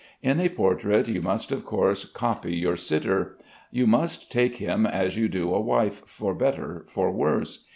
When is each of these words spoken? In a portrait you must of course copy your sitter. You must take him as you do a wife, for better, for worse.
In 0.23 0.39
a 0.41 0.49
portrait 0.49 1.07
you 1.09 1.21
must 1.21 1.51
of 1.51 1.63
course 1.63 2.05
copy 2.05 2.55
your 2.55 2.75
sitter. 2.75 3.37
You 3.69 3.85
must 3.85 4.31
take 4.31 4.55
him 4.57 4.87
as 4.87 5.15
you 5.15 5.27
do 5.27 5.53
a 5.53 5.61
wife, 5.61 6.01
for 6.07 6.33
better, 6.33 6.85
for 6.87 7.11
worse. 7.11 7.67